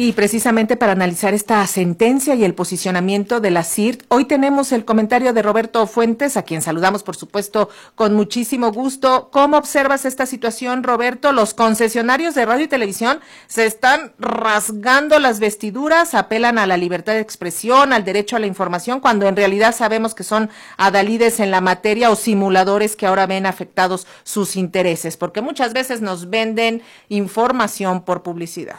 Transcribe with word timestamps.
Y 0.00 0.12
precisamente 0.12 0.76
para 0.76 0.92
analizar 0.92 1.34
esta 1.34 1.66
sentencia 1.66 2.36
y 2.36 2.44
el 2.44 2.54
posicionamiento 2.54 3.40
de 3.40 3.50
la 3.50 3.64
CIRT, 3.64 4.04
hoy 4.06 4.26
tenemos 4.26 4.70
el 4.70 4.84
comentario 4.84 5.32
de 5.32 5.42
Roberto 5.42 5.84
Fuentes, 5.88 6.36
a 6.36 6.44
quien 6.44 6.62
saludamos, 6.62 7.02
por 7.02 7.16
supuesto, 7.16 7.68
con 7.96 8.14
muchísimo 8.14 8.70
gusto. 8.70 9.28
¿Cómo 9.32 9.56
observas 9.56 10.04
esta 10.04 10.24
situación, 10.24 10.84
Roberto? 10.84 11.32
Los 11.32 11.52
concesionarios 11.52 12.36
de 12.36 12.46
radio 12.46 12.66
y 12.66 12.68
televisión 12.68 13.18
se 13.48 13.66
están 13.66 14.12
rasgando 14.20 15.18
las 15.18 15.40
vestiduras, 15.40 16.14
apelan 16.14 16.58
a 16.58 16.68
la 16.68 16.76
libertad 16.76 17.14
de 17.14 17.20
expresión, 17.20 17.92
al 17.92 18.04
derecho 18.04 18.36
a 18.36 18.38
la 18.38 18.46
información, 18.46 19.00
cuando 19.00 19.26
en 19.26 19.34
realidad 19.34 19.74
sabemos 19.74 20.14
que 20.14 20.22
son 20.22 20.48
adalides 20.76 21.40
en 21.40 21.50
la 21.50 21.60
materia 21.60 22.12
o 22.12 22.14
simuladores 22.14 22.94
que 22.94 23.06
ahora 23.06 23.26
ven 23.26 23.46
afectados 23.46 24.06
sus 24.22 24.54
intereses, 24.54 25.16
porque 25.16 25.40
muchas 25.40 25.72
veces 25.72 26.02
nos 26.02 26.30
venden 26.30 26.82
información 27.08 28.04
por 28.04 28.22
publicidad. 28.22 28.78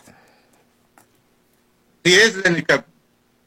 Sí 2.04 2.14
es, 2.14 2.36
Lenica. 2.38 2.86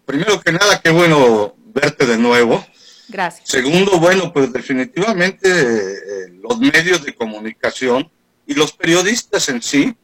Primero 0.05 0.41
que 0.41 0.53
nada, 0.53 0.81
qué 0.81 0.91
bueno 0.91 1.55
verte 1.75 2.07
de 2.07 2.19
nuevo. 2.19 2.65
Gracias. 3.09 3.49
Segundo, 3.49 3.99
bueno, 3.99 4.33
pues 4.33 4.53
definitivamente 4.53 5.49
eh, 5.49 6.33
los 6.41 6.59
medios 6.59 7.05
de 7.05 7.15
comunicación 7.15 8.11
y 8.47 8.55
los 8.55 8.73
periodistas 8.73 9.49
en 9.49 9.63
sí, 9.63 9.95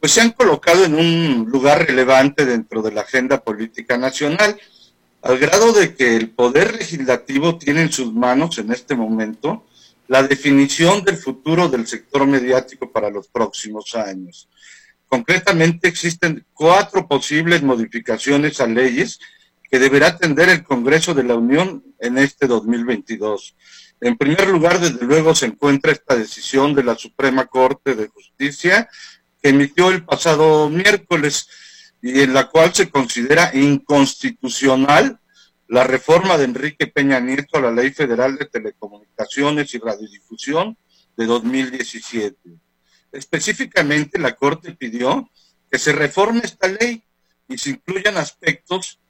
pues 0.00 0.12
se 0.12 0.20
han 0.20 0.30
colocado 0.30 0.84
en 0.84 0.94
un 0.94 1.48
lugar 1.50 1.86
relevante 1.86 2.44
dentro 2.44 2.82
de 2.82 2.92
la 2.92 3.02
agenda 3.02 3.40
política 3.40 3.96
nacional, 3.96 4.58
al 5.22 5.38
grado 5.38 5.72
de 5.72 5.94
que 5.94 6.16
el 6.16 6.30
Poder 6.30 6.76
Legislativo 6.76 7.56
tiene 7.56 7.82
en 7.82 7.92
sus 7.92 8.12
manos 8.12 8.58
en 8.58 8.72
este 8.72 8.96
momento 8.96 9.64
la 10.08 10.22
definición 10.22 11.04
del 11.04 11.16
futuro 11.16 11.68
del 11.68 11.86
sector 11.86 12.26
mediático 12.26 12.90
para 12.90 13.08
los 13.08 13.28
próximos 13.28 13.94
años. 13.94 14.48
Concretamente 15.12 15.88
existen 15.88 16.46
cuatro 16.54 17.06
posibles 17.06 17.62
modificaciones 17.62 18.62
a 18.62 18.66
leyes 18.66 19.20
que 19.70 19.78
deberá 19.78 20.06
atender 20.06 20.48
el 20.48 20.64
Congreso 20.64 21.12
de 21.12 21.22
la 21.22 21.34
Unión 21.34 21.84
en 21.98 22.16
este 22.16 22.46
2022. 22.46 23.54
En 24.00 24.16
primer 24.16 24.48
lugar, 24.48 24.80
desde 24.80 25.04
luego, 25.04 25.34
se 25.34 25.44
encuentra 25.44 25.92
esta 25.92 26.16
decisión 26.16 26.74
de 26.74 26.84
la 26.84 26.94
Suprema 26.94 27.44
Corte 27.44 27.94
de 27.94 28.08
Justicia 28.08 28.88
que 29.42 29.50
emitió 29.50 29.90
el 29.90 30.02
pasado 30.02 30.70
miércoles 30.70 31.46
y 32.00 32.22
en 32.22 32.32
la 32.32 32.48
cual 32.48 32.72
se 32.72 32.88
considera 32.88 33.50
inconstitucional 33.52 35.20
la 35.68 35.84
reforma 35.84 36.38
de 36.38 36.44
Enrique 36.44 36.86
Peña 36.86 37.20
Nieto 37.20 37.58
a 37.58 37.60
la 37.60 37.70
Ley 37.70 37.90
Federal 37.90 38.38
de 38.38 38.46
Telecomunicaciones 38.46 39.74
y 39.74 39.78
Radiodifusión 39.78 40.78
de 41.18 41.26
2017. 41.26 42.61
Específicamente, 43.12 44.18
la 44.18 44.34
Corte 44.34 44.72
pidió 44.72 45.30
que 45.70 45.78
se 45.78 45.92
reforme 45.92 46.40
esta 46.44 46.68
ley 46.68 47.04
y 47.48 47.58
se 47.58 47.70
incluyan 47.70 48.16
aspectos 48.16 49.00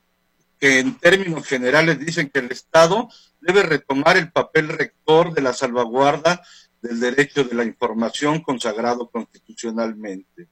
que 0.58 0.80
en 0.80 0.96
términos 0.98 1.46
generales 1.46 1.98
dicen 1.98 2.30
que 2.30 2.40
el 2.40 2.52
Estado 2.52 3.08
debe 3.40 3.62
retomar 3.62 4.16
el 4.16 4.30
papel 4.30 4.68
rector 4.68 5.34
de 5.34 5.42
la 5.42 5.52
salvaguarda 5.52 6.42
del 6.80 7.00
derecho 7.00 7.44
de 7.44 7.54
la 7.54 7.64
información 7.64 8.42
consagrado 8.42 9.08
constitucionalmente. 9.10 10.48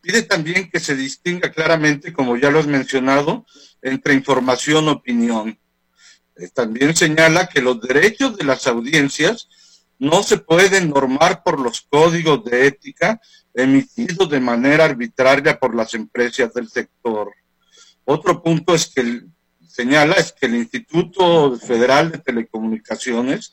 Pide 0.00 0.22
también 0.22 0.70
que 0.70 0.80
se 0.80 0.96
distinga 0.96 1.52
claramente, 1.52 2.12
como 2.12 2.36
ya 2.36 2.50
lo 2.50 2.58
has 2.58 2.66
mencionado, 2.66 3.44
entre 3.82 4.14
información 4.14 4.86
y 4.86 4.88
opinión. 4.88 5.58
Eh, 6.36 6.48
también 6.48 6.96
señala 6.96 7.48
que 7.48 7.60
los 7.60 7.80
derechos 7.80 8.38
de 8.38 8.44
las 8.44 8.66
audiencias 8.66 9.48
no 10.00 10.22
se 10.22 10.38
pueden 10.38 10.88
normar 10.88 11.42
por 11.42 11.60
los 11.60 11.82
códigos 11.82 12.42
de 12.44 12.66
ética 12.66 13.20
emitidos 13.52 14.30
de 14.30 14.40
manera 14.40 14.86
arbitraria 14.86 15.58
por 15.58 15.74
las 15.74 15.92
empresas 15.92 16.54
del 16.54 16.68
sector. 16.68 17.30
Otro 18.06 18.42
punto 18.42 18.74
es 18.74 18.86
que 18.86 19.20
señala 19.68 20.14
es 20.14 20.32
que 20.32 20.46
el 20.46 20.56
Instituto 20.56 21.54
Federal 21.58 22.10
de 22.10 22.18
Telecomunicaciones 22.18 23.52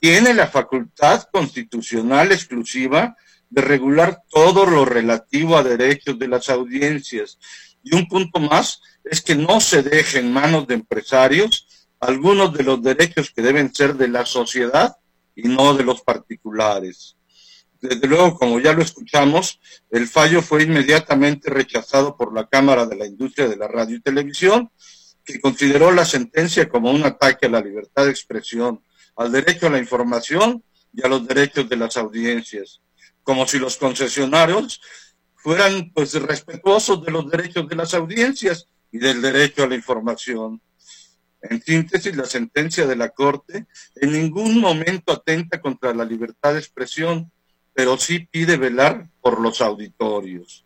tiene 0.00 0.34
la 0.34 0.48
facultad 0.48 1.28
constitucional 1.32 2.32
exclusiva 2.32 3.16
de 3.48 3.62
regular 3.62 4.22
todo 4.28 4.66
lo 4.66 4.84
relativo 4.84 5.56
a 5.56 5.62
derechos 5.62 6.18
de 6.18 6.26
las 6.26 6.50
audiencias. 6.50 7.38
Y 7.84 7.94
un 7.94 8.08
punto 8.08 8.40
más 8.40 8.80
es 9.04 9.22
que 9.22 9.36
no 9.36 9.60
se 9.60 9.84
deje 9.84 10.18
en 10.18 10.32
manos 10.32 10.66
de 10.66 10.74
empresarios 10.74 11.68
algunos 12.00 12.52
de 12.52 12.64
los 12.64 12.82
derechos 12.82 13.30
que 13.30 13.40
deben 13.40 13.72
ser 13.72 13.94
de 13.94 14.08
la 14.08 14.26
sociedad 14.26 14.96
y 15.36 15.48
no 15.48 15.74
de 15.74 15.84
los 15.84 16.00
particulares. 16.00 17.16
Desde 17.80 18.08
luego, 18.08 18.36
como 18.36 18.58
ya 18.58 18.72
lo 18.72 18.82
escuchamos, 18.82 19.60
el 19.90 20.08
fallo 20.08 20.42
fue 20.42 20.62
inmediatamente 20.64 21.50
rechazado 21.50 22.16
por 22.16 22.34
la 22.34 22.46
Cámara 22.46 22.86
de 22.86 22.96
la 22.96 23.06
Industria 23.06 23.46
de 23.46 23.56
la 23.56 23.68
Radio 23.68 23.96
y 23.96 24.00
Televisión, 24.00 24.70
que 25.24 25.40
consideró 25.40 25.92
la 25.92 26.04
sentencia 26.04 26.68
como 26.68 26.90
un 26.90 27.04
ataque 27.04 27.46
a 27.46 27.50
la 27.50 27.60
libertad 27.60 28.06
de 28.06 28.10
expresión, 28.10 28.82
al 29.16 29.30
derecho 29.30 29.66
a 29.66 29.70
la 29.70 29.78
información 29.78 30.64
y 30.92 31.04
a 31.04 31.08
los 31.08 31.26
derechos 31.26 31.68
de 31.68 31.76
las 31.76 31.96
audiencias, 31.96 32.80
como 33.22 33.46
si 33.46 33.58
los 33.58 33.76
concesionarios 33.76 34.80
fueran 35.34 35.92
pues 35.92 36.14
respetuosos 36.14 37.04
de 37.04 37.12
los 37.12 37.30
derechos 37.30 37.68
de 37.68 37.76
las 37.76 37.92
audiencias 37.94 38.68
y 38.90 38.98
del 38.98 39.20
derecho 39.20 39.64
a 39.64 39.68
la 39.68 39.74
información. 39.74 40.60
En 41.42 41.62
síntesis, 41.62 42.16
la 42.16 42.24
sentencia 42.24 42.86
de 42.86 42.96
la 42.96 43.10
Corte 43.10 43.66
en 43.96 44.12
ningún 44.12 44.60
momento 44.60 45.12
atenta 45.12 45.60
contra 45.60 45.94
la 45.94 46.04
libertad 46.04 46.54
de 46.54 46.60
expresión, 46.60 47.30
pero 47.72 47.98
sí 47.98 48.20
pide 48.30 48.56
velar 48.56 49.08
por 49.20 49.40
los 49.40 49.60
auditorios. 49.60 50.64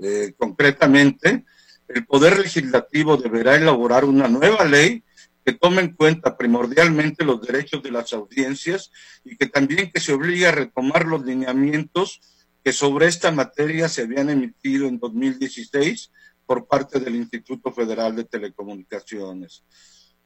Eh, 0.00 0.34
concretamente, 0.36 1.44
el 1.88 2.06
Poder 2.06 2.38
Legislativo 2.38 3.16
deberá 3.16 3.56
elaborar 3.56 4.04
una 4.04 4.28
nueva 4.28 4.64
ley 4.64 5.02
que 5.44 5.52
tome 5.52 5.82
en 5.82 5.92
cuenta 5.94 6.36
primordialmente 6.36 7.24
los 7.24 7.40
derechos 7.40 7.82
de 7.82 7.92
las 7.92 8.12
audiencias 8.12 8.90
y 9.24 9.36
que 9.36 9.46
también 9.46 9.92
que 9.92 10.00
se 10.00 10.12
obligue 10.12 10.48
a 10.48 10.52
retomar 10.52 11.06
los 11.06 11.24
lineamientos 11.24 12.20
que 12.64 12.72
sobre 12.72 13.06
esta 13.06 13.30
materia 13.30 13.88
se 13.88 14.02
habían 14.02 14.28
emitido 14.28 14.88
en 14.88 14.98
2016 14.98 16.10
por 16.46 16.66
parte 16.66 16.98
del 16.98 17.14
Instituto 17.14 17.72
Federal 17.72 18.16
de 18.16 18.24
Telecomunicaciones. 18.24 19.62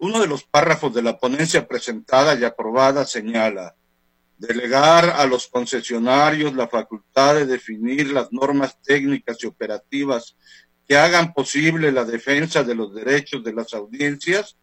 Uno 0.00 0.20
de 0.20 0.26
los 0.26 0.44
párrafos 0.44 0.94
de 0.94 1.02
la 1.02 1.18
ponencia 1.18 1.68
presentada 1.68 2.34
y 2.34 2.44
aprobada 2.44 3.04
señala, 3.04 3.76
delegar 4.38 5.10
a 5.10 5.26
los 5.26 5.46
concesionarios 5.48 6.54
la 6.54 6.68
facultad 6.68 7.34
de 7.34 7.44
definir 7.44 8.10
las 8.10 8.32
normas 8.32 8.80
técnicas 8.80 9.36
y 9.42 9.46
operativas 9.46 10.36
que 10.88 10.96
hagan 10.96 11.34
posible 11.34 11.92
la 11.92 12.06
defensa 12.06 12.64
de 12.64 12.74
los 12.74 12.94
derechos 12.94 13.44
de 13.44 13.52
las 13.52 13.74
audiencias, 13.74 14.56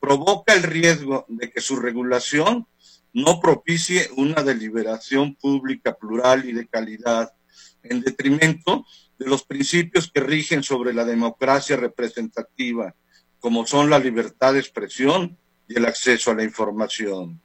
provoca 0.00 0.54
el 0.54 0.62
riesgo 0.62 1.26
de 1.28 1.50
que 1.50 1.60
su 1.60 1.76
regulación 1.76 2.66
no 3.12 3.38
propicie 3.38 4.08
una 4.16 4.42
deliberación 4.42 5.34
pública 5.34 5.94
plural 5.94 6.48
y 6.48 6.52
de 6.52 6.66
calidad, 6.66 7.34
en 7.82 8.00
detrimento 8.00 8.86
de 9.18 9.26
los 9.26 9.44
principios 9.44 10.10
que 10.10 10.20
rigen 10.20 10.62
sobre 10.62 10.94
la 10.94 11.04
democracia 11.04 11.76
representativa, 11.76 12.94
como 13.40 13.66
son 13.66 13.90
la 13.90 13.98
libertad 13.98 14.52
de 14.52 14.60
expresión 14.60 15.36
y 15.66 15.76
el 15.76 15.86
acceso 15.86 16.30
a 16.30 16.34
la 16.34 16.44
información. 16.44 17.40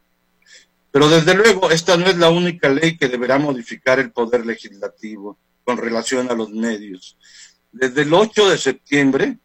Pero 0.91 1.09
desde 1.09 1.33
luego, 1.33 1.71
esta 1.71 1.97
no 1.97 2.05
es 2.05 2.17
la 2.17 2.29
única 2.29 2.69
ley 2.69 2.97
que 2.97 3.07
deberá 3.07 3.37
modificar 3.37 3.99
el 3.99 4.11
poder 4.11 4.45
legislativo 4.45 5.37
con 5.63 5.77
relación 5.77 6.29
a 6.29 6.35
los 6.35 6.51
medios. 6.51 7.17
Desde 7.71 8.03
el 8.03 8.13
8 8.13 8.49
de 8.49 8.57
septiembre, 8.57 9.37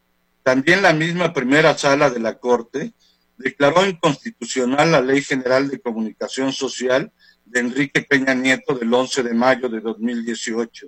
también 0.42 0.82
la 0.82 0.92
misma 0.92 1.32
primera 1.32 1.76
sala 1.76 2.10
de 2.10 2.20
la 2.20 2.38
Corte 2.38 2.92
declaró 3.36 3.86
inconstitucional 3.86 4.92
la 4.92 5.00
Ley 5.00 5.22
General 5.22 5.68
de 5.68 5.80
Comunicación 5.80 6.52
Social 6.52 7.10
de 7.44 7.60
Enrique 7.60 8.02
Peña 8.02 8.34
Nieto 8.34 8.74
del 8.74 8.92
11 8.92 9.22
de 9.22 9.34
mayo 9.34 9.68
de 9.68 9.80
2018 9.80 10.86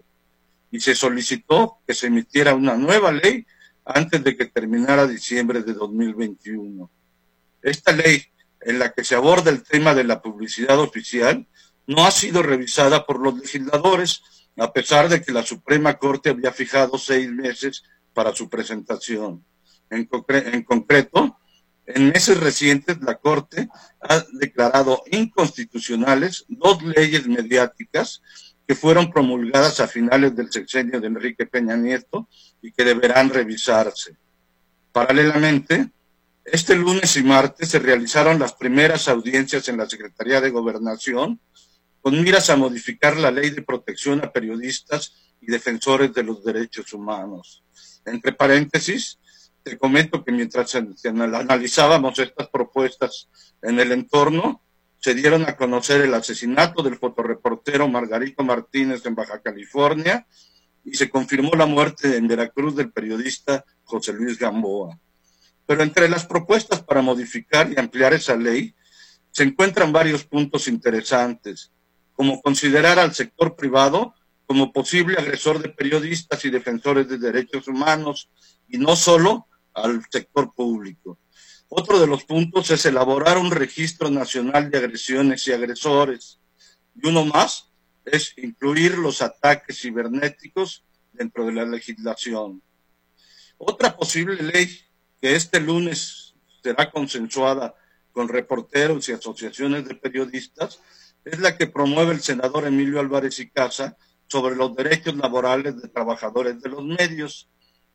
y 0.70 0.80
se 0.80 0.94
solicitó 0.94 1.78
que 1.86 1.94
se 1.94 2.06
emitiera 2.06 2.54
una 2.54 2.76
nueva 2.76 3.12
ley 3.12 3.46
antes 3.84 4.22
de 4.22 4.36
que 4.36 4.46
terminara 4.46 5.06
diciembre 5.06 5.62
de 5.62 5.74
2021. 5.74 6.90
Esta 7.62 7.92
ley, 7.92 8.22
en 8.60 8.78
la 8.78 8.92
que 8.92 9.04
se 9.04 9.14
aborda 9.14 9.50
el 9.50 9.62
tema 9.62 9.94
de 9.94 10.04
la 10.04 10.20
publicidad 10.20 10.78
oficial, 10.78 11.46
no 11.86 12.06
ha 12.06 12.10
sido 12.10 12.42
revisada 12.42 13.06
por 13.06 13.20
los 13.20 13.38
legisladores, 13.38 14.22
a 14.56 14.72
pesar 14.72 15.08
de 15.08 15.22
que 15.22 15.32
la 15.32 15.42
Suprema 15.42 15.98
Corte 15.98 16.30
había 16.30 16.52
fijado 16.52 16.98
seis 16.98 17.30
meses 17.30 17.82
para 18.12 18.34
su 18.34 18.48
presentación. 18.48 19.44
En, 19.90 20.04
concreto, 20.64 21.38
en 21.86 22.08
meses 22.08 22.38
recientes, 22.38 22.98
la 23.00 23.16
Corte 23.16 23.68
ha 24.00 24.24
declarado 24.32 25.02
inconstitucionales 25.10 26.44
dos 26.48 26.82
leyes 26.82 27.26
mediáticas 27.26 28.22
que 28.72 28.76
fueron 28.76 29.12
promulgadas 29.12 29.80
a 29.80 29.86
finales 29.86 30.34
del 30.34 30.50
sexenio 30.50 30.98
de 30.98 31.06
Enrique 31.06 31.44
Peña 31.44 31.76
Nieto 31.76 32.26
y 32.62 32.72
que 32.72 32.84
deberán 32.84 33.28
revisarse. 33.28 34.16
Paralelamente, 34.90 35.90
Este 36.42 36.74
lunes 36.74 37.14
y 37.18 37.22
martes 37.22 37.68
se 37.68 37.78
realizaron 37.78 38.38
las 38.38 38.54
primeras 38.54 39.08
audiencias 39.08 39.68
en 39.68 39.76
la 39.76 39.86
Secretaría 39.86 40.40
de 40.40 40.48
Gobernación 40.48 41.38
con 42.00 42.18
miras 42.22 42.48
a 42.48 42.56
modificar 42.56 43.18
la 43.18 43.30
ley 43.30 43.50
de 43.50 43.60
protección 43.60 44.24
a 44.24 44.32
periodistas 44.32 45.34
y 45.42 45.48
defensores 45.48 46.14
de 46.14 46.22
los 46.22 46.42
derechos 46.42 46.94
humanos. 46.94 47.62
Entre 48.06 48.32
paréntesis, 48.32 49.18
te 49.62 49.76
comento 49.76 50.24
que 50.24 50.32
mientras 50.32 50.74
analizábamos 50.74 52.18
estas 52.18 52.48
propuestas 52.48 53.28
en 53.60 53.78
el 53.78 53.92
entorno, 53.92 54.61
se 55.02 55.14
dieron 55.14 55.42
a 55.48 55.56
conocer 55.56 56.00
el 56.02 56.14
asesinato 56.14 56.80
del 56.80 56.96
fotoreportero 56.96 57.88
Margarito 57.88 58.44
Martínez 58.44 59.04
en 59.04 59.16
Baja 59.16 59.40
California 59.42 60.28
y 60.84 60.94
se 60.94 61.10
confirmó 61.10 61.50
la 61.56 61.66
muerte 61.66 62.16
en 62.16 62.28
Veracruz 62.28 62.76
del 62.76 62.92
periodista 62.92 63.64
José 63.82 64.12
Luis 64.12 64.38
Gamboa. 64.38 64.96
Pero 65.66 65.82
entre 65.82 66.08
las 66.08 66.24
propuestas 66.24 66.82
para 66.82 67.02
modificar 67.02 67.72
y 67.72 67.80
ampliar 67.80 68.14
esa 68.14 68.36
ley 68.36 68.76
se 69.32 69.42
encuentran 69.42 69.92
varios 69.92 70.24
puntos 70.24 70.68
interesantes, 70.68 71.72
como 72.12 72.40
considerar 72.40 73.00
al 73.00 73.12
sector 73.12 73.56
privado 73.56 74.14
como 74.46 74.72
posible 74.72 75.18
agresor 75.18 75.60
de 75.60 75.70
periodistas 75.70 76.44
y 76.44 76.50
defensores 76.50 77.08
de 77.08 77.18
derechos 77.18 77.66
humanos, 77.66 78.28
y 78.68 78.78
no 78.78 78.94
solo 78.94 79.48
al 79.74 80.04
sector 80.10 80.54
público. 80.54 81.18
Otro 81.74 81.98
de 81.98 82.06
los 82.06 82.24
puntos 82.24 82.70
es 82.70 82.84
elaborar 82.84 83.38
un 83.38 83.50
registro 83.50 84.10
nacional 84.10 84.70
de 84.70 84.76
agresiones 84.76 85.48
y 85.48 85.52
agresores. 85.52 86.38
Y 86.94 87.08
uno 87.08 87.24
más 87.24 87.72
es 88.04 88.34
incluir 88.36 88.98
los 88.98 89.22
ataques 89.22 89.80
cibernéticos 89.80 90.84
dentro 91.12 91.46
de 91.46 91.52
la 91.52 91.64
legislación. 91.64 92.62
Otra 93.56 93.96
posible 93.96 94.42
ley 94.42 94.68
que 95.18 95.34
este 95.34 95.60
lunes 95.60 96.34
será 96.62 96.90
consensuada 96.90 97.74
con 98.12 98.28
reporteros 98.28 99.08
y 99.08 99.12
asociaciones 99.12 99.88
de 99.88 99.94
periodistas 99.94 100.78
es 101.24 101.38
la 101.38 101.56
que 101.56 101.68
promueve 101.68 102.12
el 102.12 102.20
senador 102.20 102.66
Emilio 102.66 103.00
Álvarez 103.00 103.40
y 103.40 103.48
Casa 103.48 103.96
sobre 104.26 104.56
los 104.56 104.76
derechos 104.76 105.16
laborales 105.16 105.80
de 105.80 105.88
trabajadores 105.88 106.60
de 106.60 106.68
los 106.68 106.84
medios, 106.84 107.48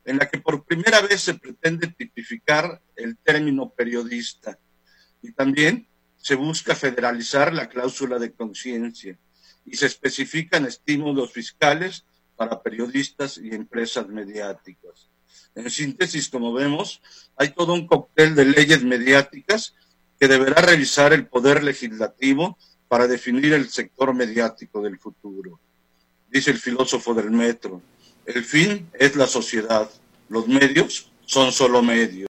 en 0.07 0.17
la 0.17 0.29
que 0.29 0.39
por 0.39 0.63
primera 0.63 1.01
vez 1.01 1.21
se 1.21 1.33
pretende 1.33 1.87
tipificar 1.87 2.81
el 2.95 3.17
término 3.17 3.69
periodista 3.69 4.57
y 5.21 5.33
también 5.33 5.89
se 6.15 6.35
busca 6.35 6.75
federalizar 6.75 7.53
la 7.53 7.67
cláusula 7.67 8.17
de 8.17 8.31
conciencia 8.31 9.19
y 9.65 9.75
se 9.75 9.85
especifican 9.85 10.65
estímulos 10.65 11.33
fiscales 11.33 12.05
para 12.37 12.63
periodistas 12.63 13.37
y 13.37 13.53
empresas 13.53 14.07
mediáticas. 14.07 15.09
En 15.55 15.69
síntesis, 15.69 16.29
como 16.29 16.53
vemos, 16.53 17.01
hay 17.35 17.49
todo 17.49 17.73
un 17.73 17.85
cóctel 17.85 18.33
de 18.33 18.45
leyes 18.45 18.85
mediáticas 18.85 19.75
que 20.17 20.29
deberá 20.29 20.61
revisar 20.61 21.11
el 21.11 21.27
Poder 21.27 21.65
Legislativo 21.65 22.57
para 22.87 23.07
definir 23.07 23.51
el 23.51 23.67
sector 23.67 24.13
mediático 24.13 24.81
del 24.81 24.97
futuro. 24.99 25.59
Dice 26.29 26.51
el 26.51 26.59
filósofo 26.59 27.13
del 27.13 27.29
metro, 27.29 27.81
el 28.27 28.43
fin 28.43 28.89
es 28.93 29.15
la 29.15 29.25
sociedad, 29.25 29.89
los 30.29 30.47
medios 30.47 31.09
son 31.25 31.51
solo 31.51 31.81
medios. 31.81 32.25